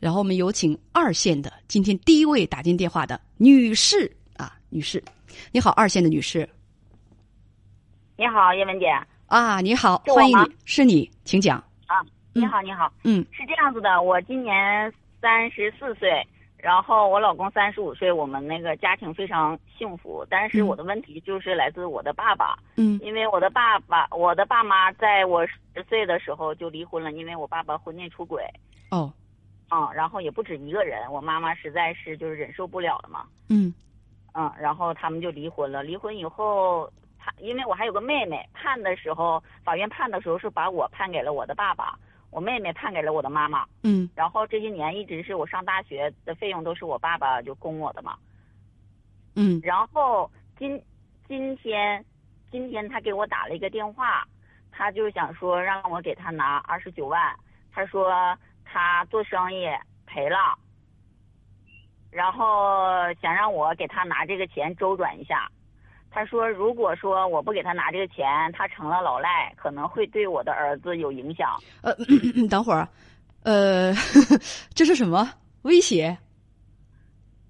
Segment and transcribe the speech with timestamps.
[0.00, 5.02] 然后我们有请二线的今天第一位打进电话的女士啊，女士，
[5.52, 6.48] 你好，二线的女士。
[8.16, 8.86] 你好，叶文姐。
[9.26, 11.58] 啊，你好，欢迎你，是你，请讲。
[11.86, 12.00] 啊，
[12.32, 12.90] 你好，你好。
[13.04, 14.90] 嗯是这样子的，我今年
[15.20, 16.26] 三十四岁，
[16.56, 20.26] 然后我老公三十五岁，我们那个家庭非常幸福。
[20.30, 28.42] 但是嗯我的问题就是来自我的爸爸，嗯因为我的爸爸，我的爸妈在我十岁的时候就离婚了，因为我爸爸婚内出轨。
[28.90, 29.12] 哦，
[29.70, 33.24] 嗯，然后也不止一个人，我妈妈实在是就是忍受不了了嘛。
[33.48, 33.72] 嗯
[34.34, 35.82] 嗯，然后他们就离婚了。
[35.82, 41.98] 离婚以后，他因为我还有个妹妹，判的时候，法院判的时候是把我判给了我的爸爸，
[42.30, 43.66] 我妹妹判给了我的妈妈。
[43.82, 48.16] 嗯然后这些年一直是我上大学的费用都是我爸爸就供我的嘛。
[49.36, 50.80] 嗯然后今
[51.28, 52.04] 今天
[52.50, 54.26] 今天他给我打了一个电话，
[54.72, 57.36] 他就想说让我给他拿二十九万，
[57.72, 58.36] 他说
[58.72, 59.66] 他做生意
[60.06, 60.36] 赔了，
[62.10, 65.50] 然后想让我给他拿这个钱周转一下。
[66.12, 71.56] 他说如果说我不给他拿这个钱，他成了老赖，可能会对我的儿子有影响。
[71.82, 71.94] 呃，
[72.50, 72.88] 等会儿，
[73.42, 73.92] 呃，
[74.74, 76.16] 这是什么威胁？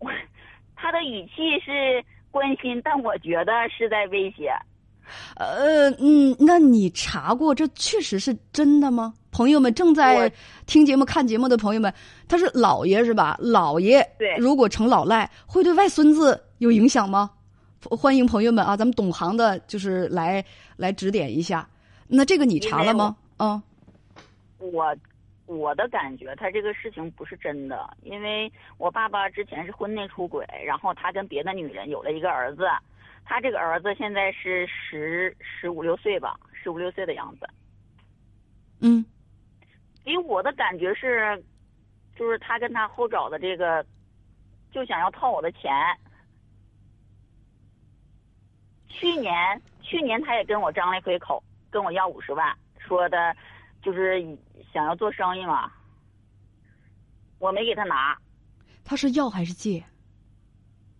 [0.76, 4.52] 他的语气是关心，但我觉得是在威胁。
[5.36, 9.14] 呃嗯，那你查过这确实是真的吗？
[9.32, 10.30] 朋友们正在
[10.66, 11.92] 听节目、看节目的朋友们，
[12.28, 13.36] 他是老爷是吧？
[13.40, 17.30] 老爷对如果成老赖，会对外孙子有影响吗？
[17.90, 20.44] 欢迎朋友们啊，咱们懂行的，就是来
[20.76, 21.66] 来指点一下。
[22.06, 23.16] 那这个你查了吗？
[23.38, 23.60] 嗯
[24.58, 24.94] 我
[25.46, 32.62] 我的感觉，他这个事情不是真的，因为我爸爸之前是婚内出轨，然后他跟别的女人有了一个儿子，
[33.24, 37.48] 他这个儿子现在是十十五六岁吧，十五六岁的样子。
[38.78, 39.04] 嗯
[40.04, 41.42] 给我的感觉是，
[42.16, 43.84] 就是他跟他后找的这个，
[44.72, 45.70] 就想要套我的钱。
[48.88, 53.34] 去年去年他也跟我张了一回口，跟我要五十万，说的，
[53.82, 54.20] 就是
[54.72, 55.72] 想要做生意嘛。
[57.38, 58.16] 我没给他拿，
[58.84, 59.82] 他是要还是借？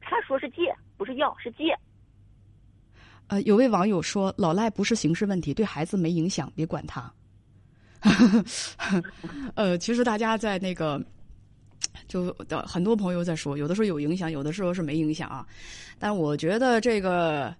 [0.00, 1.76] 他说是借，不是要，是借。
[3.28, 7.12] 呃，有位网友说，老赖不是刑事问题，对孩子没影响，别管他。
[9.54, 11.02] 呃，其实大家在那个，
[12.08, 15.46] 就的很多朋友在说，有的时候有影响，有的时候是没影响啊。
[15.98, 17.54] 但我觉得这个，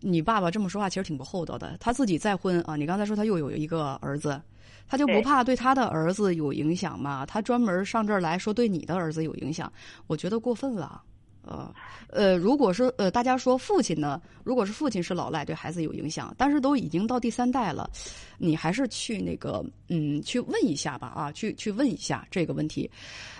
[0.00, 1.76] 你爸爸这么说话其实挺不厚道的。
[1.80, 4.40] 他自己再婚啊，你刚才说他又有一个儿子，
[4.88, 7.26] 他就不怕对他的儿子有影响吗？
[7.26, 9.72] 他专门上这儿来说对你的儿子有影响，
[10.06, 11.02] 我觉得过分了。
[11.50, 11.74] 呃
[12.08, 17.90] 呃，如果是呃，大家说父亲呢，如果是父亲是老赖，对孩子有影响，但是都已经到第三代了，
[18.38, 22.90] 你还是去那个嗯，去问一下吧啊，去去问一下这个问题。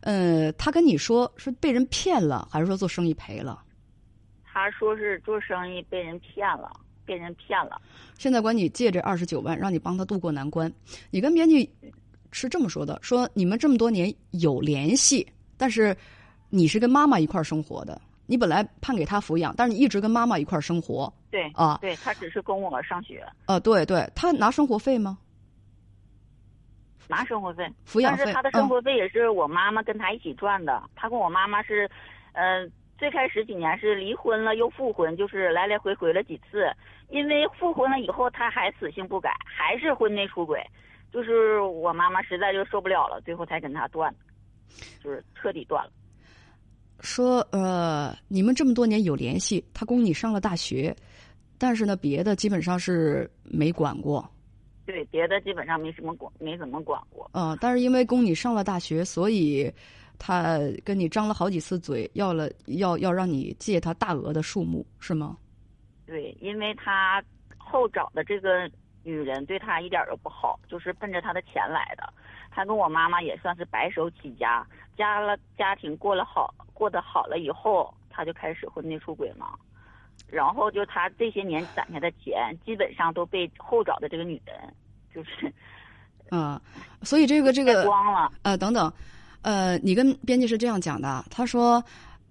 [0.00, 3.62] 呃，他跟你说是被人骗了，还是说做生意赔了？
[4.44, 6.70] 他说是做生意被人骗了，
[7.04, 7.80] 被人骗了。
[8.16, 10.72] 现在管你借这二十九万，让你帮他渡过难关。
[11.10, 11.70] 你跟编辑
[12.32, 15.26] 是这么说的：说你们这么多年有联系，
[15.58, 15.94] 但是
[16.50, 21.78] 你是跟妈妈一块儿生活的，你本来判给他抚养，但是你一直跟妈妈一块儿生活对啊。
[21.80, 25.18] 对他只是供我上学，呃，对对，他拿生活费吗？
[27.08, 27.64] 拿生活费。
[27.86, 28.24] 抚养费？
[28.24, 30.82] 但是他的生嗯活费也是我妈妈跟他一起赚的。
[30.96, 31.88] 他跟我妈妈是，
[32.32, 32.68] 呃，
[32.98, 36.68] 最开始几年是离婚了又复婚，就是来来回回了几次。
[37.08, 40.60] 因为复婚了以后，他还死性不改，还是婚内出轨。
[41.12, 44.12] 就是我妈妈实在就受不了了，最后才跟他断，
[45.00, 45.92] 就是彻底断了。
[47.00, 50.94] 说呃，你们这么多年有联系，他供你上了大学，
[51.58, 54.28] 但是呢，别的基本上是没管过。
[54.86, 57.28] 对，别的基本上没什么管，没怎么管过。
[57.34, 59.70] 呃，但是因为供你上了大学，所以
[60.18, 65.36] 他跟你张了好几次嘴，要了要要让你借他大额的数目，是吗？
[66.06, 67.22] 对，因为他
[67.58, 68.70] 后找的这个
[69.02, 72.12] 女人对他一点都不好，就是奔着他的钱来的。
[72.56, 79.48] 他跟我妈妈也算是白手起家，家了家庭过了好过得好了以后，他就开始婚内出轨嘛。
[80.26, 84.74] 然后就他这些年攒下的钱，基本上都被后找的这个女人，
[85.14, 85.52] 就是
[86.30, 86.58] 嗯、
[87.04, 88.32] 所以这个这个光了。
[88.42, 88.90] 呃等等，
[89.42, 91.84] 呃，你跟编辑是这样讲的，他说。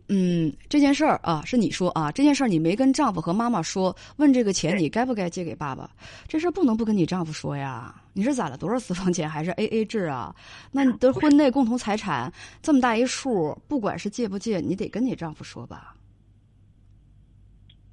[0.07, 5.90] 嗯，这件事儿啊，是你说啊，这件事儿你没跟丈夫和妈妈说，问这个钱你该不该借给爸爸？
[6.28, 7.94] 这事儿不能不跟你丈夫说呀。
[8.13, 10.34] 你是攒了多少私房钱，还是 A A 制啊？
[10.72, 12.31] 那你的婚内共同财产
[12.62, 15.96] 这么大一数，不管是借不借，你得跟你丈夫说吧？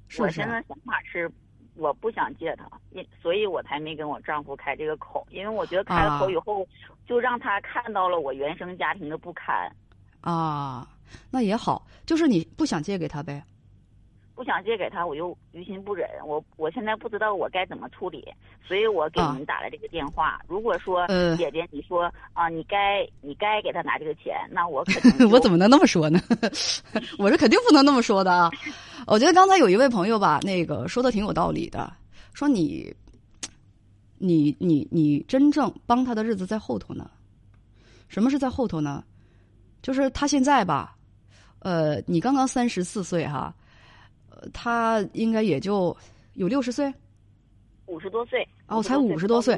[0.07, 0.25] 是是啊？
[0.25, 1.29] 我现在想法是
[1.75, 6.65] 我不想借他，因所以我才没跟我丈夫开这个口，因为我觉得开了口以后，
[7.07, 9.69] 就让他看到了我原生家庭的不堪。
[10.21, 10.87] 啊，
[11.29, 13.43] 那也好，就是你不想借给他呗。
[14.35, 18.27] 不想借给他，我又于心不忍，我我现在不知道我该怎么处理，
[18.67, 20.41] 所以我给您打了这个电话。
[20.47, 21.05] 如果说
[21.37, 26.19] 姐姐你说啊，你该你该给他拿这个钱，那我肯定 我怎么能那么说呢？
[27.19, 28.49] 我是肯定不能那么说的啊！
[29.05, 31.93] 我觉得刚才有一位朋友吧，那个说的挺有道理的，
[32.33, 32.91] 说你
[34.17, 37.07] 你你你真正帮他的日子在后头呢。
[38.07, 39.03] 什么是在后头呢？
[39.83, 40.95] 就是他现在吧，
[41.59, 43.53] 呃，你刚刚三十四岁哈。
[44.29, 45.95] 呃他应该也就
[46.33, 46.93] 有六十岁，
[47.85, 49.57] 五十多岁哦，才五十多岁，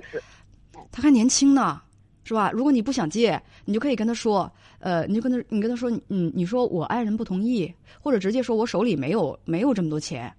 [0.91, 1.81] 他还年轻呢，
[2.23, 2.51] 是吧？
[2.51, 10.31] 如果你不想借，你就可以跟他说，呃，你就跟他，你跟他说，嗯，你说我爱人不同意，或者直接说我手里没有没有这么多钱，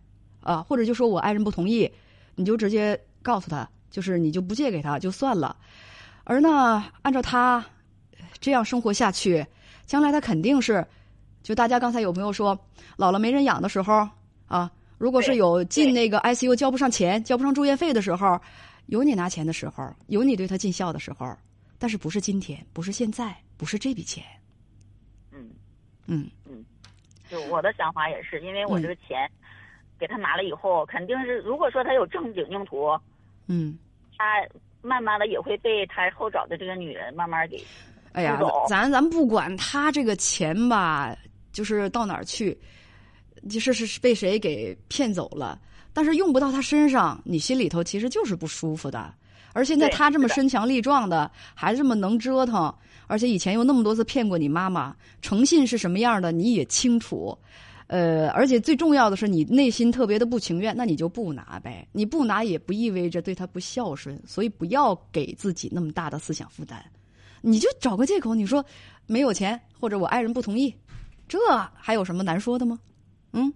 [0.43, 1.91] 啊，或者就说我爱人不同意，
[2.37, 5.57] 你就直接告诉他，就是你就不借给他就算了。
[6.23, 7.65] 而呢，按照他
[8.39, 9.45] 这样生活下去，
[9.87, 10.87] 将来他肯定是，
[11.43, 12.59] 就大家刚才有朋友说，
[12.97, 14.07] 老了没人养的时候。
[14.49, 18.41] 啊，如果是有进那个 ICU 交不上钱、交不上住院费的时候，
[18.87, 21.37] 有你拿钱的时候，有你对他尽孝的时候，
[21.81, 24.23] 但是不是今天，不是现在，不是这笔钱。
[25.33, 25.51] 嗯，
[26.07, 26.31] 嗯。
[26.49, 26.65] 嗯，
[27.29, 29.29] 就我的想法也是，因为我这个钱
[29.99, 32.97] 给他拿了以后，肯定是如果说他有正经用途，
[33.49, 33.77] 嗯，
[34.17, 34.25] 他
[34.81, 37.61] 慢慢的也会被他后找的这个女人慢慢给
[38.17, 41.15] 哎呀，咱咱不管他这个钱吧，
[41.53, 42.59] 就是到哪儿去。
[43.49, 45.61] 就是是被谁给骗走了，
[45.93, 49.15] 但是用不到他身上，你心里头其实就是不舒服的。
[49.53, 52.75] 而现在他这么身强力壮的，还这么能折腾，
[53.07, 57.39] 而且以前又那么多次骗过你妈妈，诚信是什么样的你也清楚。
[57.87, 61.87] 呃，而且最重要的是你内心特别的不情愿，那你就不拿呗。
[61.93, 66.85] 你不拿也不意味着对他不孝顺，所以不要给自己那么大的思想负担。
[67.49, 68.65] 你就找个借口，你说
[69.07, 70.75] 没有钱，或者我爱人不同意，
[71.29, 71.39] 这
[71.73, 72.77] 还有什么难说的吗？
[73.31, 73.53] 嗯，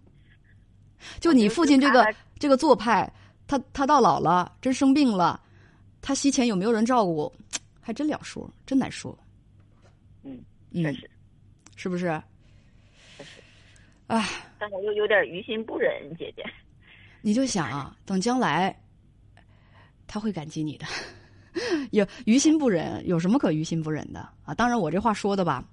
[1.19, 2.06] 就你父亲这个
[2.38, 3.12] 这个做派，
[3.48, 5.42] 他他到老了真生病了，
[6.00, 7.32] 他西前有没有人照顾，
[7.81, 9.19] 还真两说，真难说。
[10.22, 10.40] 嗯，
[10.72, 11.10] 确实，
[11.75, 12.22] 是不是？
[13.16, 13.42] 确实，
[14.06, 16.44] 唉，但我又有点于心不忍，姐姐。
[17.22, 18.81] 你就想啊，等将来
[20.06, 20.87] 他会感激你的，
[21.93, 24.55] 有于心不忍，有什么可于心不忍的啊？
[24.55, 25.64] 当然，我这话说的吧，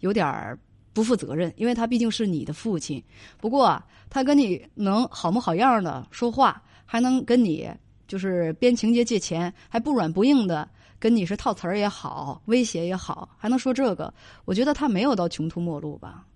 [0.00, 0.58] 有点。
[0.96, 3.04] 不负责任，因为他毕竟是你的父亲。
[3.36, 3.78] 不过
[4.08, 7.70] 他跟你能好模好样的说话，还能跟你
[8.08, 10.66] 就是编情节借钱，还不软不硬的
[10.98, 14.10] 跟你是套词儿也好，威胁也好，还能说这个。
[14.46, 16.26] 我觉得他没有到穷途末路吧？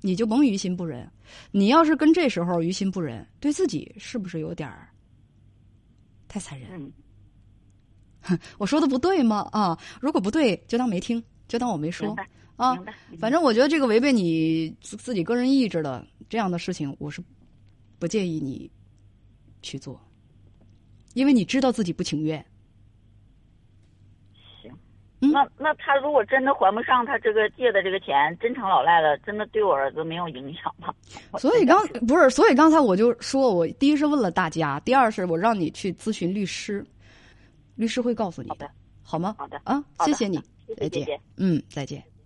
[0.00, 1.06] 你就甭于心不忍。
[1.50, 4.72] 你要是跟这时候于心不忍，对自己是不是有点
[6.26, 6.90] 太残忍？
[8.58, 9.48] 我说的不对吗？
[9.52, 12.16] 啊，如果不对，就当没听，就当我没说。
[12.56, 12.78] 啊，
[13.18, 17.20] 反正我觉得这个违背你自己个人意志的这样的事情，我是
[17.98, 18.70] 不建议你
[19.60, 20.00] 去做，
[21.14, 22.44] 因为你知道自己不情愿。
[24.62, 24.70] 行，
[25.18, 30.94] 那那他如果真的还不上他这个借的这个钱，真成老赖了，真的对我儿子没有影响吗？
[31.38, 36.86] 所以刚不是，所以刚才我就说，我第一是问了大家，第二是我让你去咨询律师，
[37.76, 38.70] 律师会告诉你的，
[39.02, 39.34] 好吗？
[39.38, 39.60] 好的。
[39.64, 40.40] 啊，谢谢你，
[40.76, 42.02] 再见，嗯，再见。